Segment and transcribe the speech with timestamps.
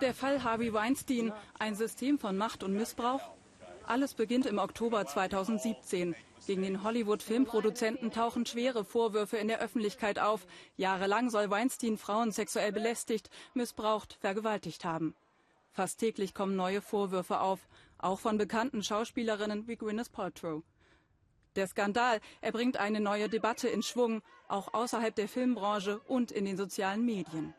[0.00, 3.20] Der Fall Harvey Weinstein, ein System von Macht und Missbrauch?
[3.84, 6.14] Alles beginnt im Oktober 2017.
[6.46, 10.46] Gegen den Hollywood-Filmproduzenten tauchen schwere Vorwürfe in der Öffentlichkeit auf.
[10.76, 15.16] Jahrelang soll Weinstein Frauen sexuell belästigt, missbraucht, vergewaltigt haben.
[15.72, 17.66] Fast täglich kommen neue Vorwürfe auf,
[17.98, 20.62] auch von bekannten Schauspielerinnen wie Gwyneth Paltrow.
[21.56, 26.44] Der Skandal, er bringt eine neue Debatte in Schwung, auch außerhalb der Filmbranche und in
[26.44, 27.52] den sozialen Medien.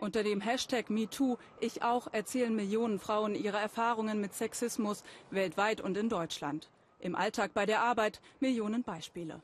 [0.00, 5.94] Unter dem Hashtag MeToo, ich auch, erzählen Millionen Frauen ihre Erfahrungen mit Sexismus weltweit und
[5.98, 6.70] in Deutschland.
[7.00, 9.42] Im Alltag bei der Arbeit Millionen Beispiele.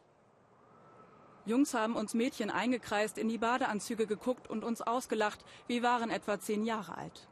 [1.45, 5.45] Jungs haben uns Mädchen eingekreist, in die Badeanzüge geguckt und uns ausgelacht.
[5.67, 7.29] Wir waren etwa zehn Jahre alt.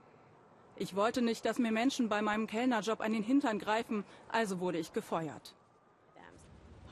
[0.77, 4.79] Ich wollte nicht, dass mir Menschen bei meinem Kellnerjob an den Hintern greifen, also wurde
[4.79, 5.55] ich gefeuert.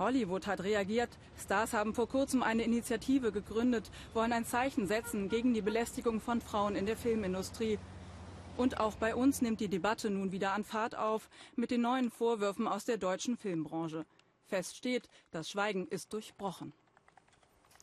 [0.02, 1.10] Hollywood hat reagiert.
[1.38, 6.40] Stars haben vor kurzem eine Initiative gegründet, wollen ein Zeichen setzen gegen die Belästigung von
[6.40, 7.78] Frauen in der Filmindustrie.
[8.56, 12.10] Und auch bei uns nimmt die Debatte nun wieder an Fahrt auf mit den neuen
[12.10, 14.04] Vorwürfen aus der deutschen Filmbranche.
[14.44, 16.72] Fest steht, das Schweigen ist durchbrochen.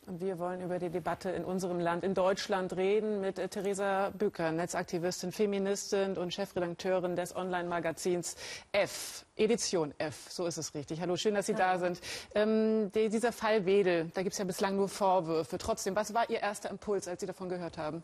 [0.09, 4.09] Und wir wollen über die Debatte in unserem Land, in Deutschland, reden mit äh, Theresa
[4.09, 8.35] Bücker, Netzaktivistin, Feministin und Chefredakteurin des Online-Magazins
[8.71, 10.99] F, Edition F, so ist es richtig.
[10.99, 11.73] Hallo, schön, dass Sie Hallo.
[11.73, 12.01] da sind.
[12.33, 15.59] Ähm, die, dieser Fall Wedel, da gibt es ja bislang nur Vorwürfe.
[15.59, 18.01] Trotzdem, was war Ihr erster Impuls, als Sie davon gehört haben?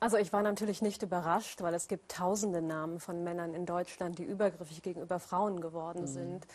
[0.00, 4.18] Also ich war natürlich nicht überrascht, weil es gibt tausende Namen von Männern in Deutschland,
[4.18, 6.06] die übergriffig gegenüber Frauen geworden mhm.
[6.08, 6.46] sind.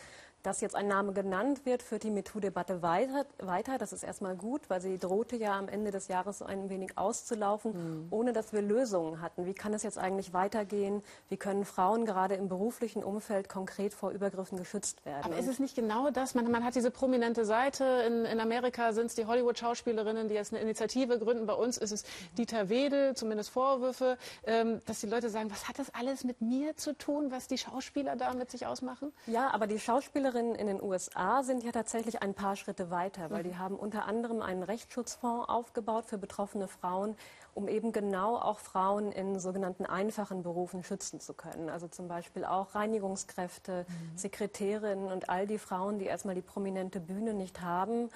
[0.46, 3.80] Dass jetzt ein Name genannt wird, führt die MeToo-Debatte weiter, weiter.
[3.80, 7.00] Das ist erstmal gut, weil sie drohte ja am Ende des Jahres so ein wenig
[7.00, 8.08] auszulaufen, mhm.
[8.12, 9.48] ohne dass wir Lösungen hatten.
[9.48, 11.02] Wie kann es jetzt eigentlich weitergehen?
[11.30, 15.24] Wie können Frauen gerade im beruflichen Umfeld konkret vor Übergriffen geschützt werden?
[15.24, 16.36] Aber ist es nicht genau das?
[16.36, 17.84] Man, man hat diese prominente Seite.
[18.06, 21.48] In, in Amerika sind es die Hollywood-Schauspielerinnen, die jetzt eine Initiative gründen.
[21.48, 22.04] Bei uns ist es
[22.38, 26.78] Dieter Wedel, zumindest Vorwürfe, ähm, dass die Leute sagen, was hat das alles mit mir
[26.78, 29.12] zu tun, was die Schauspieler da mit sich ausmachen?
[29.26, 33.32] Ja, aber die Schauspielerinnen Partnerinnen in den USA sind ja tatsächlich ein paar Schritte weiter,
[33.32, 33.60] weil die mhm.
[33.60, 37.16] haben unter anderem einen Rechtsschutzfonds aufgebaut für betroffene Frauen,
[37.54, 41.70] um eben genau auch Frauen in sogenannten einfachen Berufen schützen zu können.
[41.70, 44.18] Also zum Beispiel auch Reinigungskräfte, mhm.
[44.18, 48.10] Sekretärinnen und all die Frauen, die erstmal die prominente Bühne nicht haben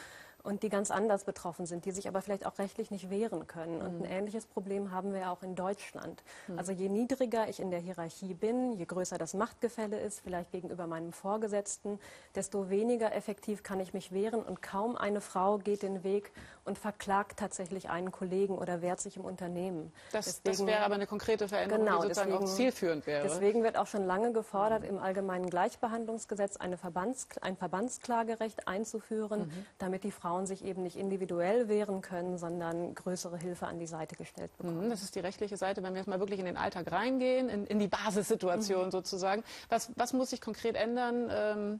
[0.44, 3.82] und die ganz anders betroffen sind, die sich aber vielleicht auch rechtlich nicht wehren können.
[3.82, 4.06] Und ein mhm.
[4.06, 6.24] ähnliches Problem haben wir auch in Deutschland.
[6.48, 6.58] Mhm.
[6.58, 10.88] Also je niedriger ich in der Hierarchie bin, je größer das Machtgefälle ist, vielleicht gegenüber
[10.88, 12.00] meinem Vorgesetzten,
[12.36, 16.32] desto weniger effektiv kann ich mich wehren und kaum eine Frau geht den Weg
[16.66, 19.92] und verklagt tatsächlich einen Kollegen oder wehrt sich im Unternehmen.
[20.12, 23.24] Das, deswegen, das wäre aber eine konkrete Veränderung, genau, die sozusagen deswegen, auch zielführend wäre.
[23.24, 29.66] Deswegen wird auch schon lange gefordert, im allgemeinen Gleichbehandlungsgesetz eine Verbands, ein Verbandsklagerecht einzuführen, mhm.
[29.78, 33.88] damit die Frauen Frauen sich eben nicht individuell wehren können, sondern größere Hilfe an die
[33.88, 34.86] Seite gestellt bekommen.
[34.86, 37.50] Mhm, das ist die rechtliche Seite, wenn wir jetzt mal wirklich in den Alltag reingehen,
[37.50, 38.92] in, in die Basissituation mhm.
[38.92, 39.44] sozusagen.
[39.70, 41.30] Was, was muss sich konkret ändern?
[41.32, 41.80] Ähm,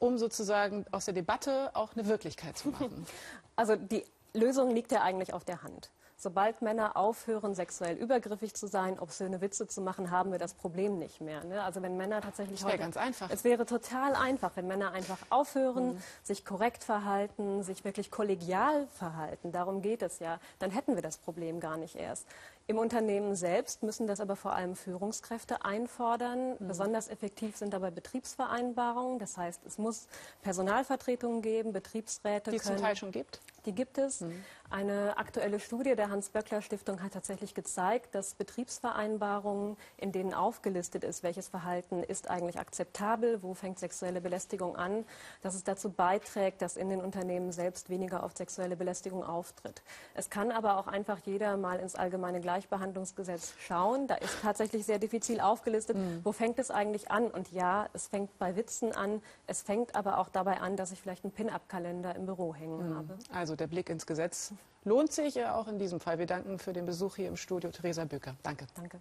[0.00, 3.06] um sozusagen aus der Debatte auch eine Wirklichkeit zu machen?
[3.54, 5.90] Also die Lösung liegt ja eigentlich auf der Hand.
[6.20, 10.98] Sobald Männer aufhören, sexuell übergriffig zu sein, obszöne Witze zu machen, haben wir das Problem
[10.98, 11.44] nicht mehr.
[11.44, 11.62] Ne?
[11.62, 13.30] Also wenn Männer tatsächlich das wäre ganz einfach.
[13.30, 16.02] Es wäre total einfach, wenn Männer einfach aufhören, mhm.
[16.24, 19.52] sich korrekt verhalten, sich wirklich kollegial verhalten.
[19.52, 20.40] Darum geht es ja.
[20.58, 22.26] Dann hätten wir das Problem gar nicht erst.
[22.68, 26.50] Im Unternehmen selbst müssen das aber vor allem Führungskräfte einfordern.
[26.50, 26.68] Mhm.
[26.68, 29.18] Besonders effektiv sind dabei Betriebsvereinbarungen.
[29.18, 30.06] Das heißt, es muss
[30.42, 32.50] Personalvertretungen geben, Betriebsräte.
[32.50, 33.40] Die es zum Teil schon gibt?
[33.64, 34.20] Die gibt es.
[34.20, 34.44] Mhm.
[34.70, 41.48] Eine aktuelle Studie der Hans-Böckler-Stiftung hat tatsächlich gezeigt, dass Betriebsvereinbarungen, in denen aufgelistet ist, welches
[41.48, 45.06] Verhalten ist eigentlich akzeptabel, wo fängt sexuelle Belästigung an,
[45.40, 49.82] dass es dazu beiträgt, dass in den Unternehmen selbst weniger oft sexuelle Belästigung auftritt.
[50.14, 54.06] Es kann aber auch einfach jeder mal ins allgemeine Gleichbehandlungsgesetz schauen.
[54.06, 56.20] Da ist tatsächlich sehr diffizil aufgelistet, mhm.
[56.24, 57.30] wo fängt es eigentlich an.
[57.30, 59.22] Und ja, es fängt bei Witzen an.
[59.46, 62.94] Es fängt aber auch dabei an, dass ich vielleicht einen Pin-up-Kalender im Büro hängen mhm.
[62.94, 63.18] habe.
[63.32, 64.52] Also der Blick ins Gesetz
[64.84, 66.18] lohnt sich ja auch in diesem Fall.
[66.18, 68.34] Wir danken für den Besuch hier im Studio Theresa Bücker.
[68.42, 68.66] Danke.
[68.74, 68.98] Danke.